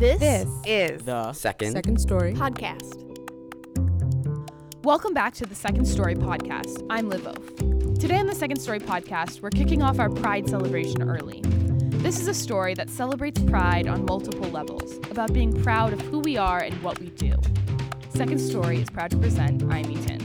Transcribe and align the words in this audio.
This, 0.00 0.18
This 0.18 0.48
is 0.64 1.02
The 1.02 1.30
Second. 1.34 1.72
second 1.72 2.00
story. 2.00 2.32
podcast. 2.32 2.96
Welcome 4.82 5.12
back 5.12 5.34
to 5.34 5.44
the 5.44 5.54
Second 5.54 5.84
Story 5.84 6.14
podcast. 6.14 6.86
I'm 6.88 7.10
Liv 7.10 7.26
Oaf. 7.26 7.98
Today 7.98 8.16
on 8.16 8.26
the 8.26 8.34
Second 8.34 8.58
Story 8.62 8.80
podcast, 8.80 9.42
we're 9.42 9.50
kicking 9.50 9.82
off 9.82 9.98
our 9.98 10.08
Pride 10.08 10.48
celebration 10.48 11.02
early. 11.02 11.42
This 11.98 12.18
is 12.18 12.28
a 12.28 12.32
story 12.32 12.72
that 12.76 12.88
celebrates 12.88 13.42
pride 13.42 13.88
on 13.88 14.06
multiple 14.06 14.48
levels, 14.48 14.96
about 15.10 15.34
being 15.34 15.62
proud 15.62 15.92
of 15.92 16.00
who 16.00 16.20
we 16.20 16.38
are 16.38 16.60
and 16.60 16.82
what 16.82 16.98
we 16.98 17.10
do. 17.10 17.34
Second 18.08 18.38
Story 18.40 18.80
is 18.80 18.88
proud 18.88 19.10
to 19.10 19.18
present 19.18 19.62
I'm 19.64 19.90
Eaton. 19.90 20.18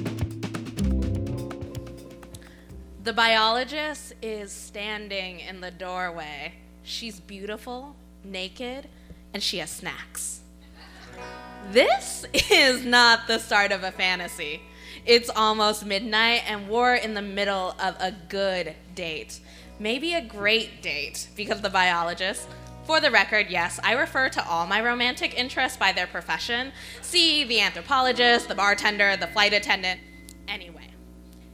The 3.04 3.12
biologist 3.12 4.14
is 4.22 4.54
standing 4.54 5.42
in 5.42 5.60
the 5.60 5.72
doorway. 5.72 6.54
She's 6.84 7.20
beautiful, 7.20 7.98
naked, 8.24 8.88
and 9.36 9.44
she 9.44 9.58
has 9.58 9.70
snacks. 9.70 10.40
This 11.74 12.26
is 12.50 12.86
not 12.86 13.28
the 13.28 13.38
start 13.38 13.74
of 13.74 13.84
a 13.84 13.92
fantasy. 13.92 14.62
It's 15.06 15.30
almost 15.30 15.86
midnight, 15.86 16.44
and 16.48 16.70
we're 16.70 16.96
in 16.96 17.16
the 17.16 17.22
middle 17.22 17.76
of 17.78 17.98
a 18.00 18.16
good 18.30 18.76
date. 18.96 19.42
Maybe 19.78 20.14
a 20.14 20.22
great 20.22 20.82
date, 20.82 21.28
because 21.36 21.60
the 21.60 21.70
biologist, 21.70 22.48
for 22.86 23.02
the 23.02 23.12
record, 23.12 23.48
yes, 23.50 23.78
I 23.84 23.92
refer 23.96 24.30
to 24.30 24.48
all 24.48 24.68
my 24.68 24.82
romantic 24.82 25.38
interests 25.38 25.78
by 25.78 25.92
their 25.92 26.08
profession. 26.08 26.72
See 27.02 27.44
the 27.44 27.60
anthropologist, 27.60 28.48
the 28.48 28.56
bartender, 28.56 29.18
the 29.18 29.28
flight 29.28 29.52
attendant. 29.52 30.00
Anyway, 30.48 30.92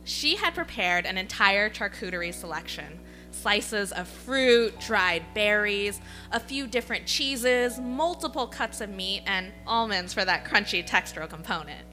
she 0.03 0.35
had 0.35 0.53
prepared 0.53 1.07
an 1.07 1.17
entire 1.17 1.67
charcuterie 1.67 2.31
selection 2.31 2.99
slices 3.31 3.91
of 3.91 4.07
fruit, 4.07 4.79
dried 4.79 5.23
berries, 5.33 5.99
a 6.31 6.39
few 6.39 6.67
different 6.67 7.05
cheeses, 7.05 7.79
multiple 7.79 8.47
cuts 8.47 8.81
of 8.81 8.89
meat, 8.89 9.23
and 9.25 9.51
almonds 9.65 10.13
for 10.13 10.23
that 10.25 10.45
crunchy 10.45 10.85
textural 10.87 11.29
component. 11.29 11.85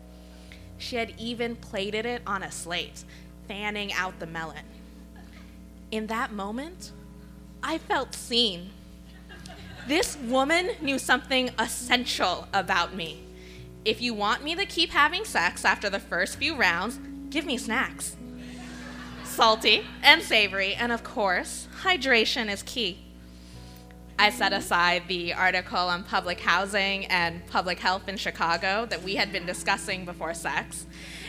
She 0.79 0.97
had 0.97 1.15
even 1.19 1.57
plated 1.57 2.07
it 2.07 2.23
on 2.27 2.43
a 2.43 2.53
slate, 2.53 3.05
fanning 3.47 3.93
out 3.93 4.19
the 4.21 4.27
melon. 4.27 4.65
In 5.91 6.07
that 6.09 6.33
moment, 6.33 6.93
I 7.63 7.79
felt 7.79 8.15
seen. 8.15 8.71
This 9.87 10.17
woman 10.19 10.71
knew 10.81 10.99
something 10.99 11.51
essential 11.59 12.47
about 12.53 12.95
me. 12.95 13.25
If 13.85 14.03
you 14.03 14.13
want 14.13 14.45
me 14.45 14.55
to 14.55 14.67
keep 14.67 14.91
having 14.91 15.25
sex 15.25 15.65
after 15.65 15.89
the 15.89 15.99
first 15.99 16.37
few 16.37 16.55
rounds, 16.55 17.01
give 17.31 17.47
me 17.47 17.57
snacks. 17.57 18.17
Salty 19.39 19.87
and 20.03 20.21
savory, 20.21 20.75
and 20.75 20.91
of 20.91 21.05
course, 21.05 21.69
hydration 21.83 22.51
is 22.53 22.65
key. 22.65 22.99
I 24.19 24.31
set 24.31 24.53
aside 24.53 25.05
the 25.07 25.33
article 25.33 25.79
on 25.79 26.03
public 26.03 26.41
housing 26.41 27.07
and 27.07 27.47
public 27.47 27.79
health 27.79 28.09
in 28.09 28.17
Chicago 28.17 28.85
that 28.87 29.05
we 29.05 29.15
had 29.15 29.31
been 29.31 29.47
discussing 29.47 30.05
before 30.05 30.35
sex 30.35 30.87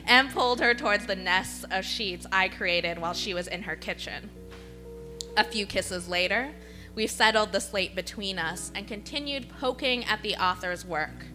and 0.08 0.32
pulled 0.32 0.60
her 0.60 0.74
towards 0.74 1.06
the 1.06 1.16
nest 1.16 1.66
of 1.70 1.86
sheets 1.86 2.26
I 2.32 2.48
created 2.48 2.98
while 2.98 3.14
she 3.14 3.36
was 3.36 3.46
in 3.46 3.62
her 3.62 3.76
kitchen. 3.76 4.32
A 5.38 5.44
few 5.44 5.68
kisses 5.68 6.10
later, 6.10 6.50
we 6.96 7.06
settled 7.06 7.52
the 7.52 7.62
slate 7.62 7.96
between 7.96 8.40
us 8.40 8.72
and 8.73 8.88
continued 8.88 9.50
poking 9.60 10.04
at 10.06 10.23
the 10.23 10.36
author's 10.36 10.84
work. 10.84 11.28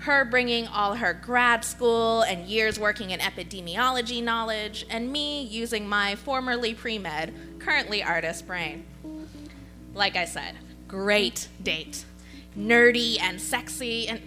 Her 0.00 0.24
bringing 0.24 0.66
all 0.66 0.94
her 0.94 1.12
grad 1.12 1.62
school 1.62 2.22
and 2.22 2.46
years 2.46 2.78
working 2.78 3.10
in 3.10 3.20
epidemiology 3.20 4.22
knowledge, 4.22 4.86
and 4.88 5.12
me 5.12 5.42
using 5.42 5.86
my 5.86 6.14
formerly 6.14 6.72
pre 6.72 6.98
med, 6.98 7.34
currently 7.58 8.02
artist 8.02 8.46
brain. 8.46 8.86
Like 9.92 10.16
I 10.16 10.24
said, 10.24 10.56
great 10.88 11.48
date. 11.62 12.06
Nerdy 12.56 13.20
and 13.20 13.38
sexy, 13.38 14.08
and 14.08 14.20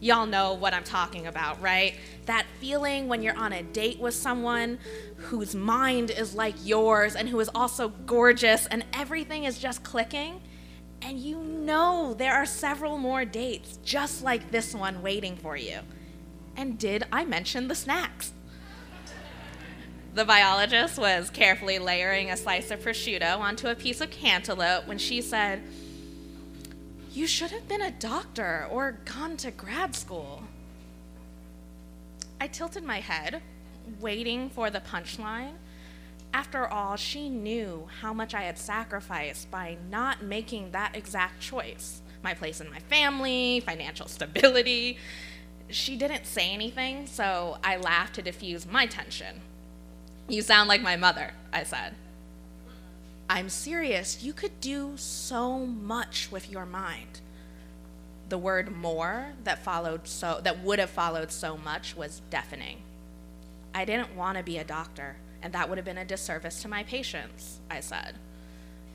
y'all 0.00 0.26
know 0.26 0.52
what 0.52 0.74
I'm 0.74 0.84
talking 0.84 1.26
about, 1.26 1.60
right? 1.62 1.94
That 2.26 2.44
feeling 2.60 3.08
when 3.08 3.22
you're 3.22 3.36
on 3.36 3.54
a 3.54 3.62
date 3.62 3.98
with 3.98 4.14
someone 4.14 4.78
whose 5.16 5.54
mind 5.54 6.10
is 6.10 6.34
like 6.34 6.54
yours 6.62 7.16
and 7.16 7.26
who 7.28 7.40
is 7.40 7.48
also 7.54 7.88
gorgeous 7.88 8.66
and 8.66 8.84
everything 8.92 9.44
is 9.44 9.58
just 9.58 9.82
clicking. 9.82 10.42
And 11.02 11.18
you 11.18 11.38
know 11.38 12.14
there 12.14 12.34
are 12.34 12.46
several 12.46 12.98
more 12.98 13.24
dates 13.24 13.78
just 13.84 14.22
like 14.22 14.50
this 14.50 14.74
one 14.74 15.02
waiting 15.02 15.36
for 15.36 15.56
you. 15.56 15.80
And 16.56 16.78
did 16.78 17.04
I 17.12 17.24
mention 17.24 17.68
the 17.68 17.74
snacks? 17.74 18.32
The 20.14 20.24
biologist 20.24 20.98
was 20.98 21.28
carefully 21.28 21.78
layering 21.78 22.30
a 22.30 22.38
slice 22.38 22.70
of 22.70 22.80
prosciutto 22.80 23.38
onto 23.38 23.68
a 23.68 23.74
piece 23.74 24.00
of 24.00 24.10
cantaloupe 24.10 24.86
when 24.86 24.96
she 24.96 25.20
said, 25.20 25.62
You 27.12 27.26
should 27.26 27.50
have 27.50 27.68
been 27.68 27.82
a 27.82 27.90
doctor 27.90 28.66
or 28.70 28.98
gone 29.04 29.36
to 29.36 29.50
grad 29.50 29.94
school. 29.94 30.42
I 32.40 32.46
tilted 32.46 32.82
my 32.82 33.00
head, 33.00 33.42
waiting 34.00 34.48
for 34.48 34.70
the 34.70 34.80
punchline. 34.80 35.52
After 36.36 36.68
all, 36.68 36.96
she 36.96 37.30
knew 37.30 37.88
how 38.02 38.12
much 38.12 38.34
I 38.34 38.42
had 38.42 38.58
sacrificed 38.58 39.50
by 39.50 39.78
not 39.90 40.22
making 40.22 40.72
that 40.72 40.94
exact 40.94 41.40
choice 41.40 42.02
my 42.22 42.34
place 42.34 42.60
in 42.60 42.68
my 42.68 42.78
family, 42.78 43.60
financial 43.60 44.06
stability. 44.06 44.98
She 45.70 45.96
didn't 45.96 46.26
say 46.26 46.50
anything, 46.50 47.06
so 47.06 47.56
I 47.64 47.78
laughed 47.78 48.16
to 48.16 48.22
diffuse 48.22 48.66
my 48.66 48.84
tension. 48.84 49.40
You 50.28 50.42
sound 50.42 50.68
like 50.68 50.82
my 50.82 50.94
mother, 50.96 51.32
I 51.54 51.62
said. 51.62 51.94
I'm 53.30 53.48
serious. 53.48 54.22
You 54.22 54.34
could 54.34 54.60
do 54.60 54.92
so 54.96 55.60
much 55.60 56.28
with 56.30 56.50
your 56.50 56.66
mind. 56.66 57.22
The 58.28 58.36
word 58.36 58.76
more 58.76 59.28
that 59.44 59.64
followed 59.64 60.06
so 60.06 60.40
that 60.44 60.62
would 60.62 60.80
have 60.80 60.90
followed 60.90 61.32
so 61.32 61.56
much 61.56 61.96
was 61.96 62.20
deafening. 62.28 62.82
I 63.74 63.86
didn't 63.86 64.14
want 64.14 64.36
to 64.36 64.44
be 64.44 64.58
a 64.58 64.64
doctor, 64.64 65.16
and 65.42 65.52
that 65.52 65.68
would 65.68 65.78
have 65.78 65.84
been 65.84 65.98
a 65.98 66.04
disservice 66.04 66.62
to 66.62 66.68
my 66.68 66.82
patients, 66.82 67.60
I 67.70 67.80
said. 67.80 68.16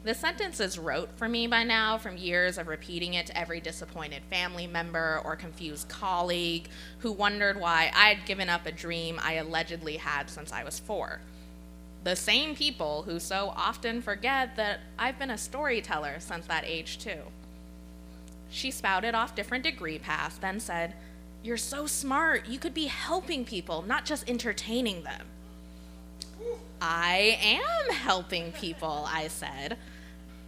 The 0.03 0.15
sentence 0.15 0.59
is 0.59 0.79
rote 0.79 1.09
for 1.15 1.29
me 1.29 1.45
by 1.45 1.63
now 1.63 1.99
from 1.99 2.17
years 2.17 2.57
of 2.57 2.67
repeating 2.67 3.13
it 3.13 3.27
to 3.27 3.37
every 3.37 3.59
disappointed 3.59 4.23
family 4.31 4.65
member 4.65 5.21
or 5.23 5.35
confused 5.35 5.89
colleague 5.89 6.67
who 6.99 7.11
wondered 7.11 7.59
why 7.59 7.91
I 7.95 8.09
had 8.09 8.25
given 8.25 8.49
up 8.49 8.65
a 8.65 8.71
dream 8.71 9.19
I 9.21 9.33
allegedly 9.33 9.97
had 9.97 10.29
since 10.29 10.51
I 10.51 10.63
was 10.63 10.79
four. 10.79 11.21
The 12.03 12.15
same 12.15 12.55
people 12.55 13.03
who 13.03 13.19
so 13.19 13.53
often 13.55 14.01
forget 14.01 14.55
that 14.55 14.79
I've 14.97 15.19
been 15.19 15.29
a 15.29 15.37
storyteller 15.37 16.19
since 16.19 16.47
that 16.47 16.65
age, 16.65 16.97
too. 16.97 17.19
She 18.49 18.71
spouted 18.71 19.13
off 19.13 19.35
different 19.35 19.63
degree 19.63 19.99
paths, 19.99 20.37
then 20.39 20.59
said, 20.59 20.95
You're 21.43 21.57
so 21.57 21.85
smart. 21.85 22.47
You 22.47 22.57
could 22.57 22.73
be 22.73 22.87
helping 22.87 23.45
people, 23.45 23.83
not 23.83 24.05
just 24.05 24.27
entertaining 24.27 25.03
them. 25.03 25.27
I 26.81 27.37
am 27.39 27.93
helping 27.93 28.51
people, 28.53 29.05
I 29.07 29.27
said. 29.27 29.77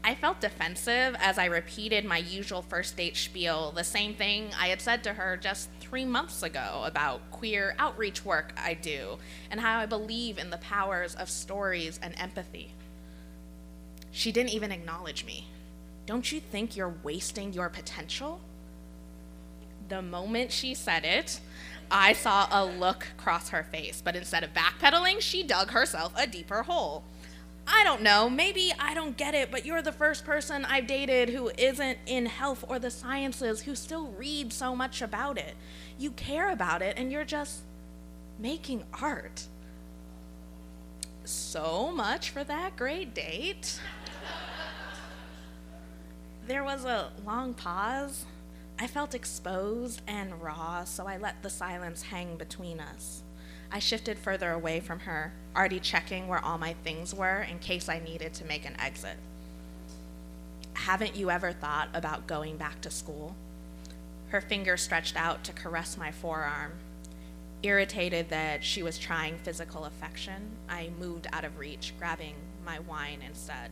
I 0.04 0.16
felt 0.16 0.42
defensive 0.42 1.16
as 1.20 1.38
I 1.38 1.46
repeated 1.46 2.04
my 2.04 2.18
usual 2.18 2.64
first 2.64 2.98
date 2.98 3.16
spiel, 3.16 3.72
the 3.72 3.84
same 3.84 4.16
thing 4.16 4.50
I 4.60 4.68
had 4.68 4.82
said 4.82 5.04
to 5.04 5.14
her 5.14 5.38
just 5.38 5.70
three 5.80 6.04
months 6.04 6.42
ago 6.42 6.84
about 6.86 7.32
queer 7.32 7.76
outreach 7.78 8.26
work 8.26 8.52
I 8.58 8.74
do 8.74 9.20
and 9.52 9.62
how 9.62 9.80
I 9.80 9.86
believe 9.86 10.40
in 10.40 10.50
the 10.50 10.58
powers 10.58 11.16
of 11.16 11.30
stories 11.30 12.00
and 12.02 12.16
empathy. 12.20 12.74
She 14.12 14.32
didn't 14.32 14.54
even 14.54 14.72
acknowledge 14.72 15.26
me. 15.26 15.48
Don't 16.06 16.32
you 16.32 16.40
think 16.40 16.76
you're 16.76 16.96
wasting 17.04 17.54
your 17.54 17.70
potential? 17.70 18.42
The 19.88 20.02
moment 20.02 20.52
she 20.52 20.74
said 20.74 21.06
it, 21.06 21.40
I 21.92 22.14
saw 22.14 22.48
a 22.52 22.66
look 22.66 23.08
cross 23.18 23.50
her 23.50 23.64
face, 23.64 24.02
but 24.04 24.16
instead 24.16 24.44
of 24.44 24.54
backpedaling, 24.54 25.22
she 25.22 25.44
dug 25.44 25.72
herself 25.72 26.14
a 26.18 26.28
deeper 26.28 26.64
hole. 26.64 27.04
I 27.66 27.84
don't 27.84 28.02
know, 28.02 28.30
maybe 28.30 28.74
I 28.78 28.94
don't 28.94 29.16
get 29.16 29.34
it, 29.34 29.50
but 29.50 29.66
you're 29.66 29.82
the 29.82 29.92
first 29.92 30.26
person 30.26 30.66
I've 30.66 30.88
dated 30.88 31.30
who 31.30 31.50
isn't 31.58 31.98
in 32.06 32.26
health 32.26 32.66
or 32.68 32.78
the 32.78 32.92
sciences 32.92 33.62
who 33.62 33.76
still 33.76 34.08
reads 34.10 34.56
so 34.56 34.76
much 34.76 35.02
about 35.02 35.38
it. 35.38 35.56
You 35.98 36.12
care 36.12 36.52
about 36.52 36.82
it, 36.82 36.98
and 36.98 37.12
you're 37.12 37.24
just 37.24 37.62
making 38.38 38.84
art. 39.02 39.48
So 41.24 41.92
much 41.96 42.32
for 42.32 42.44
that 42.44 42.76
great 42.76 43.14
date. 43.14 43.80
There 46.46 46.64
was 46.64 46.84
a 46.84 47.10
long 47.26 47.54
pause. 47.54 48.26
I 48.84 48.88
felt 48.88 49.16
exposed 49.16 50.02
and 50.08 50.44
raw, 50.44 50.84
so 50.84 51.08
I 51.08 51.16
let 51.16 51.42
the 51.42 51.50
silence 51.50 52.02
hang 52.02 52.36
between 52.36 52.82
us. 52.82 53.24
I 53.72 53.80
shifted 53.80 54.18
further 54.18 54.52
away 54.52 54.82
from 54.82 55.00
her, 55.00 55.32
already 55.56 55.80
checking 55.80 56.28
where 56.28 56.44
all 56.44 56.58
my 56.58 56.74
things 56.84 57.16
were 57.16 57.44
in 57.44 57.60
case 57.60 57.88
I 57.88 58.00
needed 58.00 58.34
to 58.34 58.46
make 58.46 58.66
an 58.66 58.76
exit. 58.78 59.16
Haven't 60.74 61.16
you 61.16 61.32
ever 61.32 61.54
thought 61.54 61.88
about 61.94 62.28
going 62.28 62.58
back 62.58 62.82
to 62.82 62.92
school? 62.92 63.38
Her 64.28 64.42
finger 64.42 64.76
stretched 64.76 65.16
out 65.16 65.46
to 65.46 65.54
caress 65.54 65.96
my 65.96 66.12
forearm. 66.12 66.74
Irritated 67.62 68.28
that 68.32 68.66
she 68.66 68.84
was 68.84 69.00
trying 69.00 69.38
physical 69.38 69.86
affection, 69.86 70.58
I 70.68 70.90
moved 71.00 71.28
out 71.32 71.46
of 71.46 71.58
reach, 71.58 71.94
grabbing 71.98 72.36
my 72.66 72.80
wine 72.80 73.20
instead. 73.26 73.72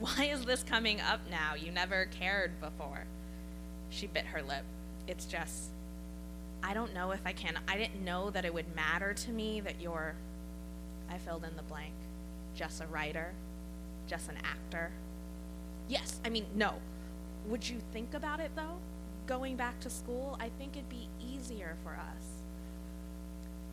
Why 0.00 0.24
is 0.24 0.46
this 0.46 0.64
coming 0.64 1.00
up 1.00 1.20
now? 1.30 1.54
You 1.54 1.70
never 1.70 2.06
cared 2.06 2.60
before. 2.60 3.04
She 3.90 4.06
bit 4.06 4.24
her 4.26 4.42
lip. 4.42 4.64
It's 5.06 5.26
just, 5.26 5.70
I 6.62 6.74
don't 6.74 6.94
know 6.94 7.10
if 7.10 7.20
I 7.26 7.32
can. 7.32 7.58
I 7.68 7.76
didn't 7.76 8.04
know 8.04 8.30
that 8.30 8.44
it 8.44 8.54
would 8.54 8.74
matter 8.74 9.12
to 9.12 9.30
me 9.30 9.60
that 9.60 9.80
you're, 9.80 10.14
I 11.10 11.18
filled 11.18 11.44
in 11.44 11.56
the 11.56 11.62
blank, 11.62 11.92
just 12.54 12.80
a 12.80 12.86
writer, 12.86 13.32
just 14.06 14.28
an 14.28 14.36
actor. 14.44 14.90
Yes, 15.88 16.20
I 16.24 16.28
mean, 16.28 16.46
no. 16.54 16.74
Would 17.46 17.68
you 17.68 17.78
think 17.92 18.14
about 18.14 18.40
it 18.40 18.52
though? 18.54 18.78
Going 19.26 19.56
back 19.56 19.80
to 19.80 19.90
school, 19.90 20.36
I 20.40 20.50
think 20.58 20.76
it'd 20.76 20.88
be 20.88 21.08
easier 21.20 21.76
for 21.82 21.92
us. 21.92 22.26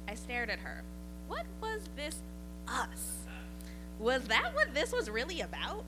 I 0.07 0.15
stared 0.15 0.49
at 0.49 0.59
her. 0.59 0.83
What 1.27 1.45
was 1.61 1.81
this 1.95 2.21
us? 2.67 3.17
Was 3.99 4.23
that 4.25 4.53
what 4.53 4.73
this 4.73 4.91
was 4.91 5.09
really 5.09 5.41
about? 5.41 5.85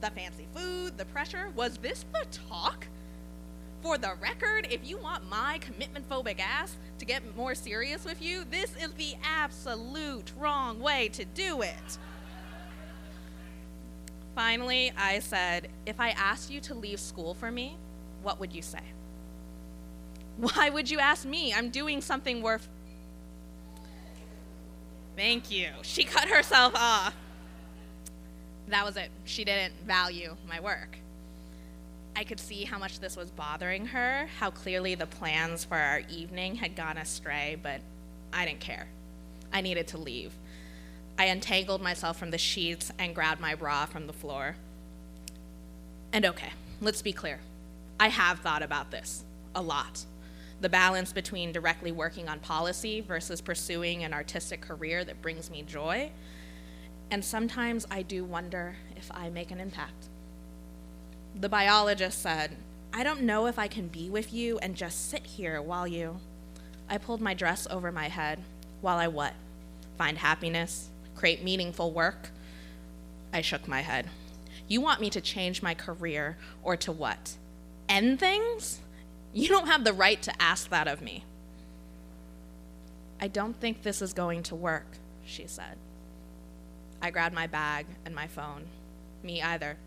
The 0.00 0.10
fancy 0.10 0.46
food, 0.54 0.98
the 0.98 1.04
pressure? 1.06 1.50
Was 1.54 1.76
this 1.78 2.04
the 2.12 2.26
talk? 2.48 2.86
For 3.82 3.96
the 3.96 4.12
record, 4.20 4.68
if 4.70 4.86
you 4.86 4.98
want 4.98 5.28
my 5.30 5.58
commitment 5.58 6.08
phobic 6.08 6.38
ass 6.38 6.76
to 6.98 7.04
get 7.06 7.36
more 7.36 7.54
serious 7.54 8.04
with 8.04 8.20
you, 8.20 8.44
this 8.50 8.76
is 8.76 8.92
the 8.92 9.14
absolute 9.24 10.32
wrong 10.38 10.80
way 10.80 11.08
to 11.14 11.24
do 11.24 11.62
it. 11.62 11.98
Finally, 14.34 14.92
I 14.98 15.18
said, 15.20 15.68
If 15.86 15.98
I 15.98 16.10
asked 16.10 16.50
you 16.50 16.60
to 16.60 16.74
leave 16.74 17.00
school 17.00 17.34
for 17.34 17.50
me, 17.50 17.76
what 18.22 18.38
would 18.38 18.54
you 18.54 18.62
say? 18.62 18.82
Why 20.36 20.70
would 20.70 20.90
you 20.90 20.98
ask 20.98 21.26
me? 21.26 21.52
I'm 21.52 21.70
doing 21.70 22.00
something 22.00 22.42
worth. 22.42 22.68
Thank 25.16 25.50
you. 25.50 25.68
She 25.82 26.04
cut 26.04 26.28
herself 26.28 26.74
off. 26.74 27.14
That 28.68 28.84
was 28.84 28.96
it. 28.96 29.10
She 29.24 29.44
didn't 29.44 29.74
value 29.86 30.36
my 30.48 30.60
work. 30.60 30.96
I 32.16 32.24
could 32.24 32.40
see 32.40 32.64
how 32.64 32.78
much 32.78 33.00
this 33.00 33.16
was 33.16 33.30
bothering 33.30 33.86
her, 33.86 34.28
how 34.38 34.50
clearly 34.50 34.94
the 34.94 35.06
plans 35.06 35.64
for 35.64 35.76
our 35.76 36.02
evening 36.10 36.56
had 36.56 36.76
gone 36.76 36.98
astray, 36.98 37.56
but 37.62 37.80
I 38.32 38.44
didn't 38.44 38.60
care. 38.60 38.86
I 39.52 39.60
needed 39.60 39.88
to 39.88 39.98
leave. 39.98 40.32
I 41.18 41.24
untangled 41.24 41.82
myself 41.82 42.18
from 42.18 42.30
the 42.30 42.38
sheets 42.38 42.90
and 42.98 43.14
grabbed 43.14 43.40
my 43.40 43.54
bra 43.54 43.86
from 43.86 44.06
the 44.06 44.12
floor. 44.12 44.56
And 46.12 46.24
okay, 46.26 46.50
let's 46.80 47.02
be 47.02 47.12
clear. 47.12 47.40
I 47.98 48.08
have 48.08 48.40
thought 48.40 48.62
about 48.62 48.90
this 48.90 49.24
a 49.54 49.62
lot. 49.62 50.04
The 50.60 50.68
balance 50.68 51.12
between 51.12 51.52
directly 51.52 51.92
working 51.92 52.28
on 52.28 52.40
policy 52.40 53.00
versus 53.00 53.40
pursuing 53.40 54.04
an 54.04 54.12
artistic 54.12 54.60
career 54.60 55.04
that 55.04 55.22
brings 55.22 55.50
me 55.50 55.62
joy. 55.62 56.10
And 57.10 57.24
sometimes 57.24 57.86
I 57.90 58.02
do 58.02 58.24
wonder 58.24 58.76
if 58.96 59.10
I 59.12 59.30
make 59.30 59.50
an 59.50 59.60
impact. 59.60 60.09
The 61.40 61.48
biologist 61.48 62.20
said, 62.20 62.54
I 62.92 63.02
don't 63.02 63.22
know 63.22 63.46
if 63.46 63.58
I 63.58 63.66
can 63.66 63.88
be 63.88 64.10
with 64.10 64.30
you 64.30 64.58
and 64.58 64.76
just 64.76 65.08
sit 65.08 65.24
here 65.24 65.62
while 65.62 65.88
you. 65.88 66.20
I 66.86 66.98
pulled 66.98 67.22
my 67.22 67.32
dress 67.32 67.66
over 67.70 67.90
my 67.90 68.08
head. 68.08 68.40
While 68.82 68.98
I 68.98 69.08
what? 69.08 69.32
Find 69.96 70.18
happiness? 70.18 70.90
Create 71.14 71.42
meaningful 71.42 71.92
work? 71.92 72.28
I 73.32 73.40
shook 73.40 73.66
my 73.66 73.80
head. 73.80 74.10
You 74.68 74.82
want 74.82 75.00
me 75.00 75.08
to 75.08 75.20
change 75.22 75.62
my 75.62 75.72
career 75.72 76.36
or 76.62 76.76
to 76.76 76.92
what? 76.92 77.36
End 77.88 78.20
things? 78.20 78.80
You 79.32 79.48
don't 79.48 79.66
have 79.66 79.84
the 79.84 79.94
right 79.94 80.20
to 80.20 80.42
ask 80.42 80.68
that 80.68 80.88
of 80.88 81.00
me. 81.00 81.24
I 83.18 83.28
don't 83.28 83.58
think 83.58 83.80
this 83.82 84.02
is 84.02 84.12
going 84.12 84.42
to 84.42 84.54
work, 84.54 84.98
she 85.24 85.46
said. 85.46 85.78
I 87.00 87.10
grabbed 87.10 87.34
my 87.34 87.46
bag 87.46 87.86
and 88.04 88.14
my 88.14 88.26
phone. 88.26 88.64
Me 89.22 89.40
either. 89.40 89.78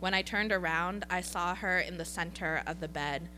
When 0.00 0.14
I 0.14 0.22
turned 0.22 0.52
around, 0.52 1.04
I 1.10 1.20
saw 1.20 1.56
her 1.56 1.78
in 1.78 1.98
the 1.98 2.04
center 2.04 2.62
of 2.66 2.80
the 2.80 2.88
bed, 2.88 3.28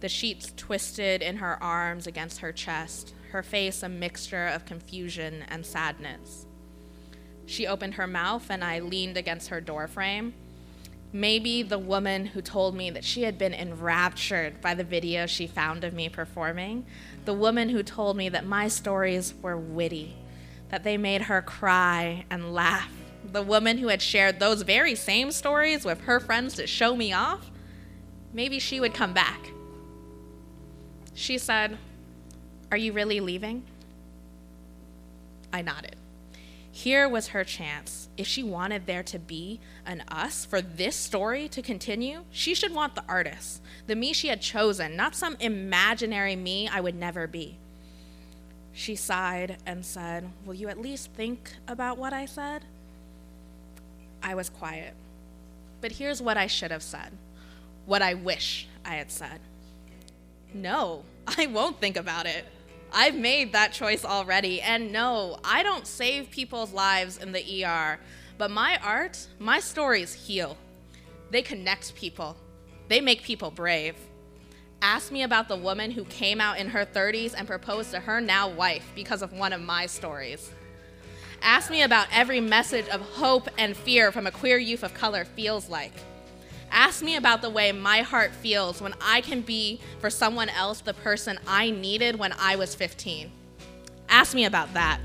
the 0.00 0.08
sheets 0.08 0.52
twisted 0.56 1.22
in 1.22 1.36
her 1.36 1.62
arms 1.62 2.06
against 2.06 2.40
her 2.40 2.52
chest, 2.52 3.12
her 3.32 3.42
face 3.42 3.82
a 3.82 3.88
mixture 3.88 4.46
of 4.46 4.64
confusion 4.64 5.44
and 5.48 5.66
sadness. 5.66 6.46
She 7.44 7.66
opened 7.66 7.94
her 7.94 8.06
mouth, 8.06 8.50
and 8.50 8.64
I 8.64 8.78
leaned 8.78 9.16
against 9.16 9.48
her 9.48 9.60
doorframe. 9.60 10.32
Maybe 11.12 11.62
the 11.62 11.78
woman 11.78 12.26
who 12.26 12.40
told 12.40 12.74
me 12.74 12.90
that 12.90 13.04
she 13.04 13.22
had 13.22 13.38
been 13.38 13.54
enraptured 13.54 14.60
by 14.60 14.74
the 14.74 14.84
video 14.84 15.26
she 15.26 15.46
found 15.46 15.84
of 15.84 15.94
me 15.94 16.08
performing, 16.08 16.86
the 17.24 17.34
woman 17.34 17.68
who 17.68 17.82
told 17.82 18.16
me 18.16 18.28
that 18.30 18.46
my 18.46 18.68
stories 18.68 19.34
were 19.42 19.56
witty, 19.56 20.16
that 20.70 20.82
they 20.82 20.96
made 20.96 21.22
her 21.22 21.42
cry 21.42 22.24
and 22.30 22.54
laugh 22.54 22.90
the 23.32 23.42
woman 23.42 23.78
who 23.78 23.88
had 23.88 24.02
shared 24.02 24.38
those 24.38 24.62
very 24.62 24.94
same 24.94 25.30
stories 25.30 25.84
with 25.84 26.02
her 26.02 26.20
friends 26.20 26.54
to 26.54 26.66
show 26.66 26.96
me 26.96 27.12
off, 27.12 27.50
maybe 28.32 28.58
she 28.58 28.80
would 28.80 28.94
come 28.94 29.12
back. 29.12 29.50
She 31.14 31.38
said, 31.38 31.78
Are 32.70 32.76
you 32.76 32.92
really 32.92 33.20
leaving? 33.20 33.64
I 35.52 35.62
nodded. 35.62 35.96
Here 36.70 37.08
was 37.08 37.28
her 37.28 37.42
chance. 37.42 38.10
If 38.18 38.26
she 38.26 38.42
wanted 38.42 38.86
there 38.86 39.02
to 39.04 39.18
be 39.18 39.60
an 39.86 40.04
us 40.08 40.44
for 40.44 40.60
this 40.60 40.94
story 40.94 41.48
to 41.48 41.62
continue, 41.62 42.24
she 42.30 42.54
should 42.54 42.74
want 42.74 42.94
the 42.94 43.04
artist, 43.08 43.62
the 43.86 43.96
me 43.96 44.12
she 44.12 44.28
had 44.28 44.42
chosen, 44.42 44.94
not 44.94 45.14
some 45.14 45.38
imaginary 45.40 46.36
me 46.36 46.68
I 46.68 46.80
would 46.80 46.94
never 46.94 47.26
be. 47.26 47.56
She 48.74 48.94
sighed 48.94 49.56
and 49.64 49.86
said, 49.86 50.28
Will 50.44 50.52
you 50.52 50.68
at 50.68 50.78
least 50.78 51.10
think 51.12 51.54
about 51.66 51.96
what 51.96 52.12
I 52.12 52.26
said? 52.26 52.62
I 54.26 54.34
was 54.34 54.50
quiet. 54.50 54.92
But 55.80 55.92
here's 55.92 56.20
what 56.20 56.36
I 56.36 56.48
should 56.48 56.72
have 56.72 56.82
said 56.82 57.12
what 57.86 58.02
I 58.02 58.14
wish 58.14 58.66
I 58.84 58.96
had 58.96 59.12
said. 59.12 59.38
No, 60.52 61.04
I 61.38 61.46
won't 61.46 61.80
think 61.80 61.96
about 61.96 62.26
it. 62.26 62.44
I've 62.92 63.14
made 63.14 63.52
that 63.52 63.72
choice 63.72 64.04
already. 64.04 64.60
And 64.60 64.92
no, 64.92 65.38
I 65.44 65.62
don't 65.62 65.86
save 65.86 66.30
people's 66.32 66.72
lives 66.72 67.18
in 67.18 67.30
the 67.30 67.64
ER. 67.64 68.00
But 68.36 68.50
my 68.50 68.80
art, 68.82 69.28
my 69.38 69.60
stories 69.60 70.12
heal. 70.12 70.56
They 71.30 71.42
connect 71.42 71.94
people, 71.94 72.36
they 72.88 73.00
make 73.00 73.22
people 73.22 73.52
brave. 73.52 73.94
Ask 74.82 75.12
me 75.12 75.22
about 75.22 75.48
the 75.48 75.56
woman 75.56 75.92
who 75.92 76.04
came 76.04 76.40
out 76.40 76.58
in 76.58 76.68
her 76.68 76.84
30s 76.84 77.34
and 77.36 77.46
proposed 77.46 77.92
to 77.92 78.00
her 78.00 78.20
now 78.20 78.48
wife 78.48 78.90
because 78.94 79.22
of 79.22 79.32
one 79.32 79.52
of 79.52 79.60
my 79.60 79.86
stories. 79.86 80.50
Ask 81.42 81.70
me 81.70 81.82
about 81.82 82.08
every 82.12 82.40
message 82.40 82.88
of 82.88 83.00
hope 83.00 83.48
and 83.58 83.76
fear 83.76 84.12
from 84.12 84.26
a 84.26 84.30
queer 84.30 84.58
youth 84.58 84.82
of 84.82 84.94
color 84.94 85.24
feels 85.24 85.68
like. 85.68 85.92
Ask 86.70 87.02
me 87.02 87.16
about 87.16 87.42
the 87.42 87.50
way 87.50 87.72
my 87.72 88.02
heart 88.02 88.32
feels 88.32 88.80
when 88.80 88.94
I 89.00 89.20
can 89.20 89.40
be 89.40 89.80
for 90.00 90.10
someone 90.10 90.48
else 90.48 90.80
the 90.80 90.94
person 90.94 91.38
I 91.46 91.70
needed 91.70 92.18
when 92.18 92.32
I 92.38 92.56
was 92.56 92.74
15. 92.74 93.30
Ask 94.08 94.34
me 94.34 94.44
about 94.44 94.74
that. 94.74 95.00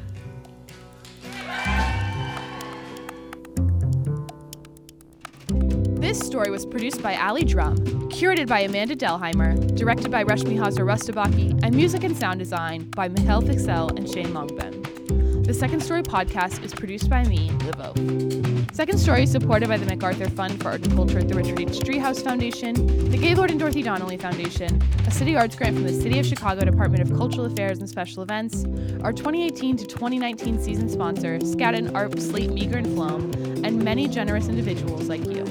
This 6.02 6.20
story 6.20 6.50
was 6.50 6.66
produced 6.66 7.02
by 7.02 7.16
Ali 7.16 7.46
Drum, 7.46 7.78
curated 8.10 8.48
by 8.48 8.62
Amanda 8.62 8.96
Delheimer, 8.96 9.76
directed 9.76 10.12
by 10.12 10.24
Rashmi 10.24 10.58
Hazar 10.58 10.84
Rustabaki, 10.84 11.64
and 11.64 11.76
music 11.76 12.04
and 12.04 12.18
sound 12.18 12.40
design 12.40 12.90
by 12.96 13.08
Michael 13.08 13.42
Fixell 13.42 13.96
and 13.96 14.10
Shane 14.10 14.34
Longben. 14.34 15.21
The 15.44 15.54
Second 15.54 15.82
Story 15.82 16.04
podcast 16.04 16.64
is 16.64 16.74
produced 16.74 17.10
by 17.10 17.24
me, 17.24 17.52
Liv 17.66 18.72
Second 18.74 19.00
Story 19.00 19.24
is 19.24 19.32
supported 19.32 19.68
by 19.70 19.78
the 19.78 19.86
MacArthur 19.86 20.30
Fund 20.30 20.62
for 20.62 20.70
Art 20.70 20.86
and 20.86 20.96
Culture 20.96 21.20
at 21.20 21.28
the 21.28 21.34
Richard 21.34 21.60
H. 21.60 21.80
Driehaus 21.80 22.24
Foundation, 22.24 23.10
the 23.10 23.18
Gaylord 23.18 23.50
and 23.50 23.60
Dorothy 23.60 23.82
Donnelly 23.82 24.18
Foundation, 24.18 24.82
a 25.08 25.12
city 25.12 25.36
arts 25.36 25.56
grant 25.56 25.76
from 25.76 25.84
the 25.86 25.94
City 25.94 26.20
of 26.20 26.26
Chicago 26.26 26.62
Department 26.64 27.02
of 27.02 27.18
Cultural 27.18 27.46
Affairs 27.46 27.80
and 27.80 27.90
Special 27.90 28.22
Events, 28.24 28.66
our 29.04 29.12
2018 29.12 29.78
to 29.78 29.86
2019 29.86 30.62
season 30.62 30.88
sponsor, 30.88 31.40
Skadden, 31.40 31.90
Arps, 31.92 32.22
Slate, 32.22 32.52
Meagher, 32.52 32.78
and 32.78 32.88
Flom, 32.88 33.32
and 33.66 33.84
many 33.84 34.08
generous 34.08 34.48
individuals 34.48 35.10
like 35.10 35.26
you. 35.28 35.44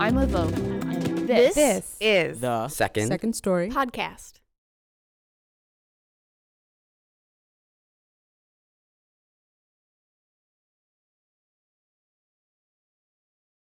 I'm 0.00 0.16
Liv 0.16 0.34
and 0.34 1.28
this, 1.28 1.54
This 1.54 1.96
is 2.00 2.40
The 2.40 2.66
Second 2.66 3.06
Second 3.06 3.34
Story 3.34 3.68
podcast. 3.70 4.39